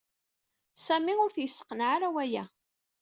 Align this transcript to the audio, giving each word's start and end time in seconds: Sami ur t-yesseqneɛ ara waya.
Sami 0.85 1.13
ur 1.23 1.31
t-yesseqneɛ 1.31 1.87
ara 1.95 2.09
waya. 2.13 2.43